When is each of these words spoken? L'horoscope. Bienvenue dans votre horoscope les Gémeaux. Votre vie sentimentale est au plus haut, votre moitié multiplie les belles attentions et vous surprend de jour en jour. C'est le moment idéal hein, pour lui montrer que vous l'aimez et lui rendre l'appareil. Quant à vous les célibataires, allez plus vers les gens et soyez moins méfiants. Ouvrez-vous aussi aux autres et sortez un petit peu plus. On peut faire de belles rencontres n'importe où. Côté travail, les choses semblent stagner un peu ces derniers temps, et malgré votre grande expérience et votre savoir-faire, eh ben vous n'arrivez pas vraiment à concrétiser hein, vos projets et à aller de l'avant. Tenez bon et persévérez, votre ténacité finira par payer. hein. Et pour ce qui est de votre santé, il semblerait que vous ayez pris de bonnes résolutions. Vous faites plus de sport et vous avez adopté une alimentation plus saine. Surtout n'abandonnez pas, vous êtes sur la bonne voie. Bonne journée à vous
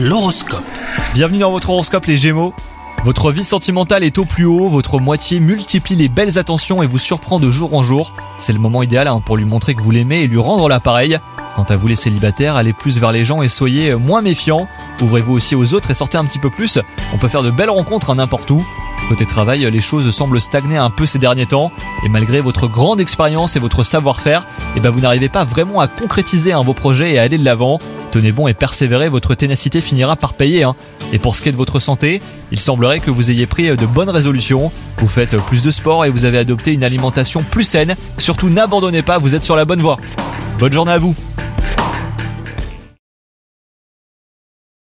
L'horoscope. 0.00 0.62
Bienvenue 1.12 1.40
dans 1.40 1.50
votre 1.50 1.70
horoscope 1.70 2.06
les 2.06 2.16
Gémeaux. 2.16 2.54
Votre 3.04 3.32
vie 3.32 3.42
sentimentale 3.42 4.04
est 4.04 4.16
au 4.18 4.24
plus 4.24 4.44
haut, 4.44 4.68
votre 4.68 5.00
moitié 5.00 5.40
multiplie 5.40 5.96
les 5.96 6.08
belles 6.08 6.38
attentions 6.38 6.84
et 6.84 6.86
vous 6.86 6.98
surprend 6.98 7.40
de 7.40 7.50
jour 7.50 7.74
en 7.74 7.82
jour. 7.82 8.14
C'est 8.38 8.52
le 8.52 8.60
moment 8.60 8.84
idéal 8.84 9.08
hein, 9.08 9.20
pour 9.26 9.36
lui 9.36 9.44
montrer 9.44 9.74
que 9.74 9.82
vous 9.82 9.90
l'aimez 9.90 10.20
et 10.20 10.28
lui 10.28 10.38
rendre 10.38 10.68
l'appareil. 10.68 11.18
Quant 11.56 11.64
à 11.64 11.74
vous 11.74 11.88
les 11.88 11.96
célibataires, 11.96 12.54
allez 12.54 12.72
plus 12.72 13.00
vers 13.00 13.10
les 13.10 13.24
gens 13.24 13.42
et 13.42 13.48
soyez 13.48 13.96
moins 13.96 14.22
méfiants. 14.22 14.68
Ouvrez-vous 15.02 15.32
aussi 15.32 15.56
aux 15.56 15.74
autres 15.74 15.90
et 15.90 15.94
sortez 15.94 16.16
un 16.16 16.24
petit 16.24 16.38
peu 16.38 16.50
plus. 16.50 16.78
On 17.12 17.18
peut 17.18 17.26
faire 17.26 17.42
de 17.42 17.50
belles 17.50 17.68
rencontres 17.68 18.14
n'importe 18.14 18.52
où. 18.52 18.64
Côté 19.08 19.26
travail, 19.26 19.68
les 19.68 19.80
choses 19.80 20.08
semblent 20.10 20.40
stagner 20.40 20.76
un 20.76 20.90
peu 20.90 21.06
ces 21.06 21.18
derniers 21.18 21.46
temps, 21.46 21.72
et 22.04 22.10
malgré 22.10 22.40
votre 22.40 22.68
grande 22.68 23.00
expérience 23.00 23.56
et 23.56 23.58
votre 23.58 23.82
savoir-faire, 23.82 24.44
eh 24.76 24.80
ben 24.80 24.90
vous 24.90 25.00
n'arrivez 25.00 25.30
pas 25.30 25.44
vraiment 25.44 25.80
à 25.80 25.88
concrétiser 25.88 26.52
hein, 26.52 26.62
vos 26.62 26.74
projets 26.74 27.14
et 27.14 27.18
à 27.18 27.22
aller 27.22 27.38
de 27.38 27.44
l'avant. 27.44 27.78
Tenez 28.10 28.32
bon 28.32 28.48
et 28.48 28.54
persévérez, 28.54 29.08
votre 29.08 29.34
ténacité 29.34 29.80
finira 29.80 30.16
par 30.16 30.34
payer. 30.34 30.62
hein. 30.64 30.74
Et 31.12 31.18
pour 31.18 31.36
ce 31.36 31.42
qui 31.42 31.48
est 31.48 31.52
de 31.52 31.56
votre 31.56 31.78
santé, 31.78 32.22
il 32.50 32.58
semblerait 32.58 33.00
que 33.00 33.10
vous 33.10 33.30
ayez 33.30 33.46
pris 33.46 33.68
de 33.76 33.86
bonnes 33.86 34.10
résolutions. 34.10 34.72
Vous 34.98 35.08
faites 35.08 35.36
plus 35.36 35.62
de 35.62 35.70
sport 35.70 36.04
et 36.04 36.10
vous 36.10 36.24
avez 36.24 36.38
adopté 36.38 36.72
une 36.72 36.84
alimentation 36.84 37.42
plus 37.42 37.64
saine. 37.64 37.96
Surtout 38.16 38.48
n'abandonnez 38.48 39.02
pas, 39.02 39.18
vous 39.18 39.34
êtes 39.34 39.44
sur 39.44 39.56
la 39.56 39.64
bonne 39.64 39.80
voie. 39.80 39.96
Bonne 40.58 40.72
journée 40.72 40.92
à 40.92 40.98
vous 40.98 41.14